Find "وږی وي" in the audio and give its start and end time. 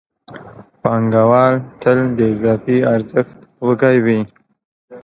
3.65-4.21